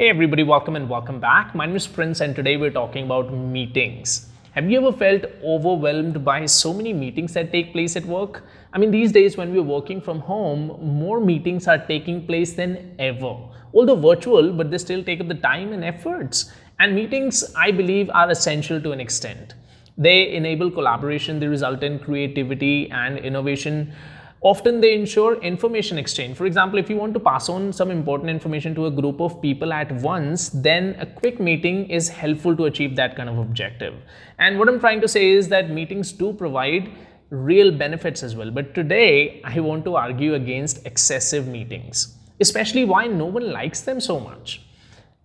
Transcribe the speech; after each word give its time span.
Hey 0.00 0.10
everybody, 0.10 0.44
welcome 0.44 0.76
and 0.76 0.88
welcome 0.88 1.18
back. 1.18 1.56
My 1.56 1.66
name 1.66 1.74
is 1.74 1.88
Prince 1.88 2.20
and 2.20 2.32
today 2.32 2.56
we're 2.56 2.70
talking 2.70 3.06
about 3.06 3.32
meetings. 3.32 4.28
Have 4.52 4.70
you 4.70 4.78
ever 4.78 4.96
felt 4.96 5.24
overwhelmed 5.42 6.24
by 6.24 6.46
so 6.46 6.72
many 6.72 6.92
meetings 6.92 7.32
that 7.32 7.50
take 7.50 7.72
place 7.72 7.96
at 7.96 8.04
work? 8.04 8.44
I 8.72 8.78
mean, 8.78 8.92
these 8.92 9.10
days 9.10 9.36
when 9.36 9.52
we're 9.52 9.60
working 9.60 10.00
from 10.00 10.20
home, 10.20 10.68
more 10.80 11.18
meetings 11.18 11.66
are 11.66 11.78
taking 11.78 12.24
place 12.28 12.52
than 12.52 12.94
ever. 13.00 13.34
Although 13.74 13.96
virtual, 13.96 14.52
but 14.52 14.70
they 14.70 14.78
still 14.78 15.02
take 15.02 15.20
up 15.20 15.26
the 15.26 15.34
time 15.34 15.72
and 15.72 15.82
efforts. 15.82 16.52
And 16.78 16.94
meetings, 16.94 17.52
I 17.56 17.72
believe, 17.72 18.08
are 18.10 18.30
essential 18.30 18.80
to 18.80 18.92
an 18.92 19.00
extent. 19.00 19.56
They 19.96 20.32
enable 20.32 20.70
collaboration, 20.70 21.40
they 21.40 21.48
result 21.48 21.82
in 21.82 21.98
creativity 21.98 22.88
and 22.92 23.18
innovation 23.18 23.92
often 24.40 24.80
they 24.80 24.94
ensure 24.94 25.40
information 25.42 25.98
exchange. 25.98 26.36
For 26.36 26.46
example 26.46 26.78
if 26.78 26.88
you 26.88 26.96
want 26.96 27.14
to 27.14 27.20
pass 27.20 27.48
on 27.48 27.72
some 27.72 27.90
important 27.90 28.30
information 28.30 28.74
to 28.76 28.86
a 28.86 28.90
group 28.90 29.20
of 29.20 29.40
people 29.42 29.72
at 29.72 29.90
once 29.92 30.48
then 30.50 30.96
a 31.00 31.06
quick 31.06 31.40
meeting 31.40 31.88
is 31.90 32.08
helpful 32.08 32.56
to 32.56 32.66
achieve 32.66 32.96
that 32.96 33.16
kind 33.16 33.28
of 33.28 33.38
objective. 33.38 33.94
And 34.38 34.58
what 34.58 34.68
i'm 34.68 34.80
trying 34.80 35.00
to 35.00 35.08
say 35.08 35.30
is 35.30 35.48
that 35.48 35.70
meetings 35.70 36.12
do 36.12 36.32
provide 36.32 36.90
real 37.30 37.70
benefits 37.70 38.22
as 38.22 38.36
well. 38.36 38.50
But 38.50 38.74
today 38.74 39.42
i 39.44 39.58
want 39.60 39.84
to 39.86 39.96
argue 39.96 40.34
against 40.34 40.86
excessive 40.86 41.46
meetings 41.46 42.14
especially 42.40 42.84
why 42.84 43.06
no 43.06 43.26
one 43.26 43.50
likes 43.52 43.80
them 43.82 44.00
so 44.00 44.20
much. 44.20 44.62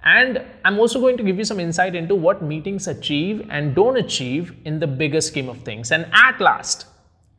And 0.03 0.43
I'm 0.65 0.79
also 0.79 0.99
going 0.99 1.15
to 1.17 1.23
give 1.23 1.37
you 1.37 1.45
some 1.45 1.59
insight 1.59 1.95
into 1.95 2.15
what 2.15 2.41
meetings 2.41 2.87
achieve 2.87 3.47
and 3.49 3.73
don't 3.73 3.97
achieve 3.97 4.53
in 4.65 4.79
the 4.79 4.87
bigger 4.87 5.21
scheme 5.21 5.47
of 5.47 5.59
things. 5.59 5.91
And 5.91 6.07
at 6.13 6.41
last, 6.41 6.87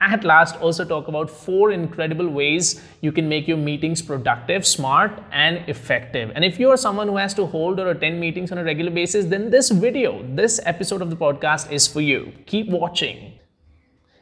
at 0.00 0.24
last 0.24 0.56
also 0.56 0.84
talk 0.84 1.08
about 1.08 1.30
four 1.30 1.70
incredible 1.72 2.28
ways 2.28 2.82
you 3.00 3.12
can 3.12 3.28
make 3.28 3.48
your 3.48 3.56
meetings 3.56 4.02
productive, 4.02 4.66
smart, 4.66 5.22
and 5.32 5.68
effective. 5.68 6.30
And 6.34 6.44
if 6.44 6.60
you 6.60 6.70
are 6.70 6.76
someone 6.76 7.08
who 7.08 7.16
has 7.16 7.34
to 7.34 7.46
hold 7.46 7.80
or 7.80 7.88
attend 7.90 8.20
meetings 8.20 8.52
on 8.52 8.58
a 8.58 8.64
regular 8.64 8.90
basis, 8.90 9.24
then 9.24 9.50
this 9.50 9.70
video, 9.70 10.22
this 10.34 10.60
episode 10.64 11.00
of 11.00 11.10
the 11.10 11.16
podcast 11.16 11.72
is 11.72 11.86
for 11.86 12.00
you. 12.00 12.32
Keep 12.46 12.68
watching. 12.68 13.38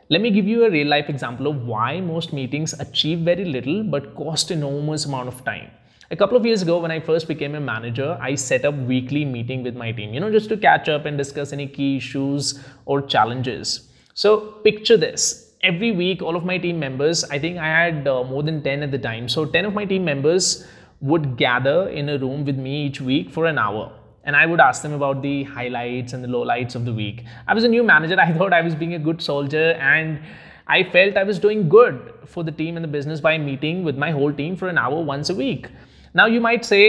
Let 0.09 0.21
me 0.21 0.31
give 0.31 0.47
you 0.47 0.65
a 0.67 0.71
real 0.71 0.89
life 0.89 1.09
example 1.09 1.47
of 1.47 1.65
why 1.65 2.01
most 2.01 2.33
meetings 2.33 2.75
achieve 2.75 3.21
very 3.21 3.45
little 3.45 3.83
but 3.83 4.15
cost 4.15 4.51
enormous 4.51 5.07
amount 5.07 5.29
of 5.29 5.45
time. 5.45 5.71
A 6.11 6.17
couple 6.17 6.37
of 6.37 6.45
years 6.45 6.61
ago, 6.61 6.79
when 6.79 6.91
I 6.91 7.01
first 7.01 7.27
became 7.27 7.55
a 7.55 7.61
manager, 7.61 8.19
I 8.21 8.35
set 8.35 8.67
up 8.67 8.75
weekly 8.75 9.25
meeting 9.25 9.63
with 9.63 9.75
my 9.75 9.91
team, 9.93 10.13
you 10.13 10.21
know, 10.21 10.31
just 10.31 10.51
to 10.51 10.59
catch 10.59 10.91
up 10.91 11.07
and 11.07 11.17
discuss 11.17 11.55
any 11.55 11.67
key 11.67 11.97
issues 11.97 12.63
or 12.85 13.01
challenges. 13.01 13.89
So 14.13 14.39
picture 14.63 14.99
this 14.99 15.42
every 15.63 15.93
week 15.93 16.23
all 16.23 16.35
of 16.35 16.45
my 16.45 16.59
team 16.59 16.79
members 16.79 17.23
i 17.25 17.39
think 17.39 17.57
i 17.57 17.67
had 17.67 18.09
uh, 18.09 18.25
more 18.25 18.43
than 18.43 18.63
10 18.63 18.83
at 18.83 18.91
the 18.91 18.99
time. 18.99 19.29
So 19.29 19.45
10 19.47 19.65
of 19.65 19.75
my 19.75 19.85
team 19.85 20.05
members 20.05 20.67
would 21.01 21.37
gather 21.37 21.89
in 21.89 22.09
a 22.09 22.19
room 22.19 22.45
with 22.45 22.57
me 22.57 22.87
each 22.87 23.01
week 23.01 23.31
for 23.31 23.47
an 23.47 23.59
hour. 23.59 23.93
And 24.25 24.37
i 24.37 24.45
would 24.45 24.61
ask 24.61 24.83
them 24.83 24.93
about 24.93 25.23
the 25.23 25.45
highlights 25.45 26.13
and 26.15 26.25
the 26.25 26.29
lowlights 26.29 26.75
of 26.75 26.85
the 26.85 26.93
week. 26.93 27.25
I 27.47 27.55
was 27.55 27.65
a 27.65 27.69
new 27.69 27.85
manager. 27.85 28.19
I 28.27 28.33
thought 28.33 28.53
i 28.53 28.61
was 28.61 28.75
being 28.75 28.95
a 28.95 28.99
good 28.99 29.23
soldier 29.23 29.73
and 29.93 30.21
i 30.67 30.83
felt 30.97 31.17
i 31.17 31.25
was 31.31 31.39
doing 31.39 31.69
good 31.69 32.13
for 32.27 32.43
the 32.43 32.53
team 32.61 32.77
and 32.77 32.85
the 32.85 32.93
business 32.99 33.21
by 33.21 33.39
meeting 33.39 33.85
with 33.85 33.97
my 33.97 34.11
whole 34.11 34.33
team 34.33 34.57
for 34.57 34.69
an 34.69 34.79
hour 34.79 35.01
once 35.15 35.31
a 35.31 35.35
week. 35.35 35.69
Now 36.15 36.27
you 36.27 36.41
might 36.41 36.65
say 36.65 36.87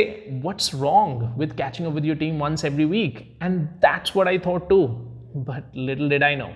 what's 0.48 0.74
wrong 0.74 1.34
with 1.38 1.56
catching 1.58 1.86
up 1.86 1.94
with 1.94 2.04
your 2.04 2.16
team 2.16 2.40
once 2.40 2.64
every 2.64 2.86
week? 2.86 3.36
And 3.42 3.70
that's 3.82 4.16
what 4.16 4.28
i 4.28 4.38
thought 4.40 4.68
too 4.70 4.86
but 5.36 5.64
little 5.74 6.10
did 6.10 6.24
i 6.24 6.36
know 6.36 6.54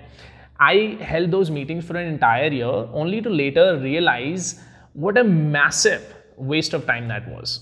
I 0.59 0.97
held 1.01 1.31
those 1.31 1.51
meetings 1.51 1.85
for 1.85 1.95
an 1.97 2.07
entire 2.07 2.49
year 2.49 2.65
only 2.65 3.21
to 3.21 3.29
later 3.29 3.79
realize 3.79 4.59
what 4.93 5.17
a 5.17 5.23
massive 5.23 6.15
waste 6.35 6.73
of 6.73 6.85
time 6.85 7.07
that 7.09 7.27
was. 7.29 7.61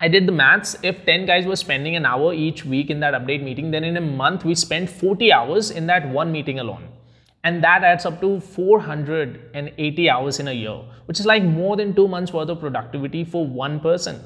I 0.00 0.08
did 0.08 0.26
the 0.26 0.32
maths. 0.32 0.76
If 0.82 1.04
10 1.06 1.26
guys 1.26 1.46
were 1.46 1.56
spending 1.56 1.94
an 1.96 2.04
hour 2.04 2.32
each 2.32 2.64
week 2.64 2.90
in 2.90 3.00
that 3.00 3.14
update 3.14 3.42
meeting, 3.42 3.70
then 3.70 3.84
in 3.84 3.96
a 3.96 4.00
month 4.00 4.44
we 4.44 4.54
spent 4.54 4.90
40 4.90 5.32
hours 5.32 5.70
in 5.70 5.86
that 5.86 6.08
one 6.08 6.32
meeting 6.32 6.58
alone. 6.58 6.88
And 7.44 7.62
that 7.64 7.82
adds 7.82 8.06
up 8.06 8.20
to 8.20 8.40
480 8.40 10.10
hours 10.10 10.38
in 10.38 10.48
a 10.48 10.52
year, 10.52 10.80
which 11.06 11.18
is 11.18 11.26
like 11.26 11.42
more 11.42 11.76
than 11.76 11.94
two 11.94 12.06
months 12.06 12.32
worth 12.32 12.48
of 12.48 12.60
productivity 12.60 13.24
for 13.24 13.46
one 13.46 13.80
person. 13.80 14.20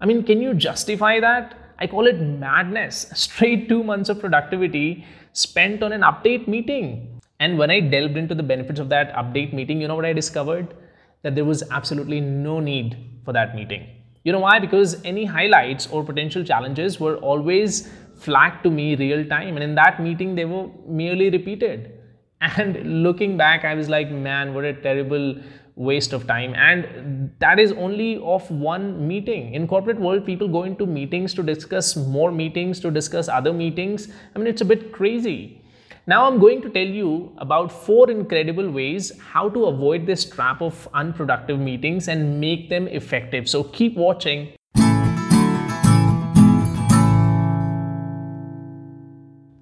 I 0.00 0.06
mean, 0.06 0.24
can 0.24 0.40
you 0.40 0.54
justify 0.54 1.20
that? 1.20 1.54
I 1.78 1.86
call 1.86 2.06
it 2.06 2.20
madness. 2.20 3.10
Straight 3.14 3.68
two 3.68 3.84
months 3.84 4.08
of 4.08 4.20
productivity 4.20 5.04
spent 5.32 5.82
on 5.82 5.92
an 5.92 6.02
update 6.02 6.48
meeting. 6.48 7.17
And 7.40 7.58
when 7.58 7.70
I 7.70 7.80
delved 7.80 8.16
into 8.16 8.34
the 8.34 8.42
benefits 8.42 8.80
of 8.80 8.88
that 8.88 9.12
update 9.14 9.52
meeting, 9.52 9.80
you 9.80 9.88
know 9.88 9.94
what 9.94 10.04
I 10.04 10.12
discovered? 10.12 10.74
That 11.22 11.34
there 11.34 11.44
was 11.44 11.62
absolutely 11.70 12.20
no 12.20 12.60
need 12.60 12.96
for 13.24 13.32
that 13.32 13.54
meeting. 13.54 13.86
You 14.24 14.32
know 14.32 14.40
why? 14.40 14.58
Because 14.58 15.02
any 15.04 15.24
highlights 15.24 15.86
or 15.86 16.04
potential 16.04 16.44
challenges 16.44 16.98
were 16.98 17.16
always 17.16 17.88
flagged 18.18 18.64
to 18.64 18.70
me 18.70 18.96
real 18.96 19.24
time. 19.26 19.54
And 19.56 19.62
in 19.62 19.74
that 19.76 20.02
meeting, 20.02 20.34
they 20.34 20.44
were 20.44 20.68
merely 20.86 21.30
repeated. 21.30 21.92
And 22.40 23.02
looking 23.02 23.36
back, 23.36 23.64
I 23.64 23.74
was 23.74 23.88
like, 23.88 24.10
man, 24.10 24.54
what 24.54 24.64
a 24.64 24.72
terrible 24.72 25.40
waste 25.78 26.12
of 26.12 26.26
time 26.26 26.54
and 26.56 27.30
that 27.38 27.60
is 27.60 27.70
only 27.72 28.18
of 28.24 28.50
one 28.50 29.06
meeting 29.06 29.54
in 29.54 29.66
corporate 29.68 30.00
world 30.00 30.26
people 30.26 30.48
go 30.48 30.64
into 30.64 30.84
meetings 30.84 31.32
to 31.32 31.40
discuss 31.40 31.94
more 31.94 32.32
meetings 32.32 32.80
to 32.80 32.90
discuss 32.90 33.28
other 33.28 33.52
meetings 33.52 34.08
i 34.34 34.38
mean 34.40 34.48
it's 34.48 34.60
a 34.60 34.64
bit 34.64 34.90
crazy 34.90 35.62
now 36.06 36.26
I'm 36.26 36.38
going 36.38 36.62
to 36.62 36.70
tell 36.70 36.86
you 36.86 37.32
about 37.38 37.70
four 37.70 38.10
incredible 38.10 38.70
ways 38.70 39.12
how 39.20 39.48
to 39.50 39.66
avoid 39.66 40.06
this 40.06 40.24
trap 40.24 40.62
of 40.62 40.88
unproductive 40.94 41.58
meetings 41.58 42.08
and 42.08 42.40
make 42.40 42.68
them 42.70 42.88
effective. 42.88 43.48
So 43.48 43.64
keep 43.64 43.96
watching. 43.96 44.54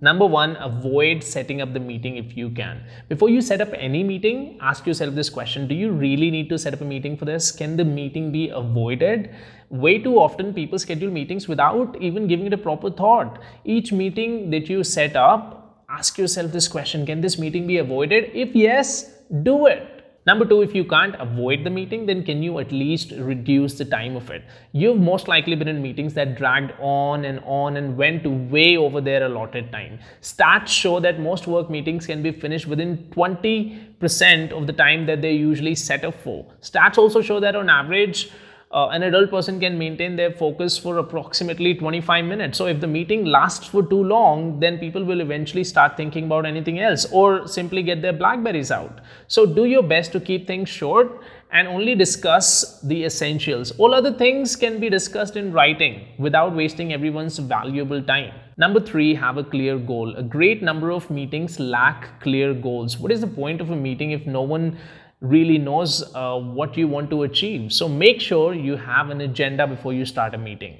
Number 0.01 0.27
one, 0.27 0.57
avoid 0.57 1.25
setting 1.25 1.61
up 1.63 1.73
the 1.73 1.81
meeting 1.81 2.17
if 2.17 2.37
you 2.37 2.51
can. 2.51 2.83
Before 3.09 3.29
you 3.29 3.41
set 3.41 3.61
up 3.61 3.71
any 3.75 4.05
meeting, 4.05 4.59
ask 4.61 4.87
yourself 4.87 5.15
this 5.15 5.29
question 5.29 5.67
Do 5.67 5.75
you 5.75 5.91
really 5.91 6.31
need 6.31 6.49
to 6.51 6.59
set 6.59 6.75
up 6.75 6.81
a 6.81 6.85
meeting 6.85 7.17
for 7.17 7.25
this? 7.25 7.51
Can 7.51 7.77
the 7.77 7.85
meeting 7.85 8.31
be 8.31 8.51
avoided? 8.51 9.35
Way 9.71 9.99
too 9.99 10.19
often, 10.19 10.55
people 10.55 10.79
schedule 10.79 11.11
meetings 11.11 11.49
without 11.49 12.01
even 12.01 12.29
giving 12.29 12.47
it 12.47 12.53
a 12.53 12.59
proper 12.59 12.89
thought. 12.89 13.43
Each 13.65 13.91
meeting 13.91 14.51
that 14.51 14.69
you 14.69 14.85
set 14.85 15.17
up 15.17 15.66
ask 15.97 16.19
yourself 16.19 16.53
this 16.53 16.69
question 16.69 17.07
Can 17.07 17.21
this 17.21 17.39
meeting 17.39 17.67
be 17.67 17.79
avoided? 17.79 18.31
If 18.35 18.55
yes, 18.55 19.13
do 19.43 19.67
it. 19.67 19.93
Number 20.27 20.45
two, 20.45 20.61
if 20.63 20.75
you 20.75 20.85
can't 20.85 21.15
avoid 21.21 21.63
the 21.63 21.71
meeting, 21.71 22.05
then 22.07 22.25
can 22.25 22.43
you 22.43 22.59
at 22.59 22.73
least 22.73 23.13
reduce 23.13 23.75
the 23.79 23.85
time 23.85 24.17
of 24.17 24.29
it? 24.29 24.43
You've 24.73 24.99
most 24.99 25.29
likely 25.29 25.55
been 25.55 25.69
in 25.69 25.81
meetings 25.81 26.15
that 26.15 26.37
dragged 26.37 26.73
on 26.81 27.25
and 27.25 27.39
on 27.45 27.77
and 27.77 27.97
went 27.97 28.27
way 28.51 28.77
over 28.77 29.01
their 29.01 29.23
allotted 29.27 29.71
time. 29.71 30.01
Stats 30.23 30.67
show 30.67 30.99
that 30.99 31.21
most 31.21 31.47
work 31.47 31.71
meetings 31.71 32.07
can 32.07 32.25
be 32.25 32.33
finished 32.33 32.67
within 32.67 32.97
20% 33.13 34.51
of 34.51 34.67
the 34.67 34.73
time 34.73 35.07
that 35.07 35.23
they 35.23 35.33
usually 35.33 35.77
set 35.77 36.05
up 36.05 36.21
for. 36.25 36.45
Stats 36.61 36.99
also 36.99 37.23
show 37.23 37.39
that 37.39 37.55
on 37.55 37.71
average, 37.71 38.33
uh, 38.73 38.89
an 38.89 39.05
adult 39.05 39.31
person 39.31 39.61
can 39.61 39.79
maintain 39.79 40.17
their 40.17 40.33
focus 40.33 40.77
for 40.77 40.99
approximately 40.99 41.75
25 41.75 42.25
minutes. 42.25 42.59
So 42.59 42.67
if 42.67 42.81
the 42.81 42.87
meeting 42.87 43.25
lasts 43.25 43.69
for 43.69 43.83
too 43.83 44.03
long, 44.03 44.59
then 44.59 44.79
people 44.79 45.05
will 45.05 45.21
eventually 45.21 45.63
start 45.63 45.97
thinking 45.97 46.25
about 46.25 46.45
anything 46.45 46.81
else 46.81 47.07
or 47.13 47.47
simply 47.47 47.83
get 47.85 48.03
their 48.03 48.13
blackberries 48.13 48.73
out. 48.73 49.01
So 49.29 49.47
do 49.47 49.67
your 49.67 49.85
best 49.85 50.11
to 50.13 50.21
keep 50.21 50.49
things 50.49 50.69
short 50.69 51.23
and 51.53 51.69
only 51.69 51.95
discuss 51.95 52.81
the 52.81 53.05
essentials. 53.05 53.71
All 53.79 53.95
other 53.95 54.13
things 54.13 54.57
can 54.57 54.81
be 54.81 54.91
discussed 54.91 55.37
in 55.37 55.53
writing 55.53 56.09
without 56.19 56.55
wasting 56.55 56.93
everyone's 56.93 57.39
valuable 57.39 58.03
time. 58.03 58.35
Number 58.59 58.81
three, 58.81 59.15
have 59.15 59.37
a 59.37 59.45
clear 59.45 59.79
goal. 59.79 60.17
A 60.17 60.23
great 60.23 60.63
number 60.63 60.91
of 60.91 61.09
meetings 61.09 61.61
lack 61.61 62.21
clear 62.21 62.53
goals. 62.53 62.99
What 62.99 63.13
is 63.13 63.21
the 63.21 63.27
point 63.27 63.61
of 63.61 63.71
a 63.71 63.77
meeting 63.77 64.11
if 64.11 64.27
no 64.27 64.43
one 64.43 64.77
really 65.21 65.59
knows 65.59 66.03
uh, 66.15 66.39
what 66.39 66.77
you 66.77 66.89
want 66.89 67.11
to 67.11 67.23
achieve. 67.23 67.73
So 67.73 67.89
make 67.89 68.21
sure 68.21 68.55
you 68.55 68.77
have 68.77 69.11
an 69.11 69.21
agenda 69.23 69.67
before 69.67 69.93
you 69.93 70.05
start 70.05 70.35
a 70.35 70.39
meeting. 70.39 70.79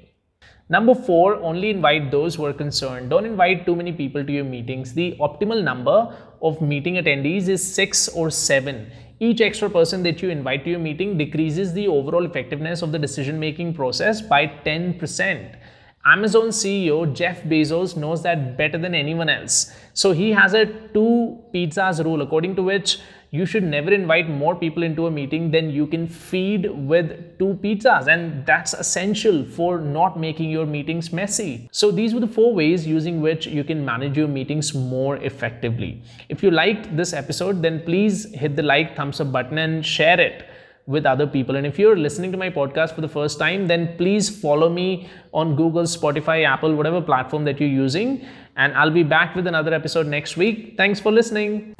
Number 0.69 0.93
four, 0.93 1.35
only 1.35 1.69
invite 1.69 2.11
those 2.11 2.35
who 2.35 2.45
are 2.45 2.53
concerned. 2.53 3.09
Don't 3.09 3.25
invite 3.25 3.65
too 3.65 3.75
many 3.75 3.93
people 3.93 4.25
to 4.25 4.31
your 4.31 4.43
meetings. 4.43 4.93
The 4.93 5.15
optimal 5.19 5.63
number 5.63 6.13
of 6.41 6.61
meeting 6.61 6.95
attendees 6.95 7.47
is 7.47 7.65
six 7.65 8.09
or 8.09 8.29
seven. 8.29 8.91
Each 9.19 9.39
extra 9.41 9.69
person 9.69 10.03
that 10.03 10.21
you 10.21 10.29
invite 10.29 10.65
to 10.65 10.69
your 10.71 10.79
meeting 10.79 11.17
decreases 11.17 11.73
the 11.73 11.87
overall 11.87 12.25
effectiveness 12.25 12.81
of 12.81 12.91
the 12.91 12.99
decision 12.99 13.39
making 13.39 13.73
process 13.75 14.21
by 14.21 14.45
10%. 14.45 15.55
Amazon 16.09 16.49
CEO 16.57 17.13
Jeff 17.13 17.43
Bezos 17.43 17.97
knows 17.97 18.23
that 18.23 18.57
better 18.57 18.77
than 18.77 18.95
anyone 18.95 19.27
else. 19.27 19.75
So 19.93 20.13
he 20.13 20.31
has 20.31 20.53
a 20.53 20.65
two 20.65 21.37
pizzas 21.53 22.01
rule 22.03 22.21
according 22.21 22.55
to 22.55 22.63
which 22.63 22.99
you 23.31 23.45
should 23.45 23.63
never 23.63 23.91
invite 23.91 24.29
more 24.29 24.55
people 24.55 24.83
into 24.83 25.07
a 25.07 25.11
meeting 25.11 25.51
than 25.51 25.69
you 25.69 25.85
can 25.85 26.07
feed 26.07 26.69
with 26.71 27.37
two 27.37 27.59
pizzas. 27.61 28.07
And 28.07 28.45
that's 28.45 28.73
essential 28.73 29.43
for 29.43 29.79
not 29.81 30.17
making 30.17 30.49
your 30.49 30.65
meetings 30.65 31.11
messy. 31.11 31.67
So 31.73 31.91
these 31.91 32.13
were 32.13 32.21
the 32.21 32.27
four 32.27 32.53
ways 32.53 32.87
using 32.87 33.19
which 33.19 33.45
you 33.45 33.65
can 33.65 33.83
manage 33.83 34.15
your 34.15 34.29
meetings 34.29 34.73
more 34.73 35.17
effectively. 35.17 36.01
If 36.29 36.41
you 36.41 36.51
liked 36.51 36.95
this 36.95 37.11
episode 37.11 37.61
then 37.61 37.83
please 37.83 38.33
hit 38.33 38.55
the 38.55 38.63
like 38.63 38.95
thumbs 38.95 39.19
up 39.19 39.33
button 39.33 39.57
and 39.57 39.85
share 39.85 40.21
it 40.21 40.47
with 40.87 41.05
other 41.05 41.27
people. 41.27 41.57
And 41.57 41.67
if 41.67 41.77
you're 41.77 41.97
listening 41.97 42.31
to 42.31 42.37
my 42.37 42.49
podcast 42.49 42.95
for 42.95 43.01
the 43.01 43.09
first 43.09 43.37
time, 43.37 43.67
then 43.67 43.95
please 43.97 44.29
follow 44.29 44.69
me 44.69 45.09
on 45.33 45.55
Google, 45.55 45.83
Spotify, 45.83 46.45
Apple, 46.45 46.73
whatever 46.75 47.01
platform 47.01 47.43
that 47.45 47.59
you're 47.59 47.69
using. 47.69 48.25
And 48.55 48.73
I'll 48.73 48.89
be 48.89 49.03
back 49.03 49.35
with 49.35 49.45
another 49.45 49.73
episode 49.73 50.07
next 50.07 50.37
week. 50.37 50.75
Thanks 50.77 50.99
for 50.99 51.11
listening. 51.11 51.75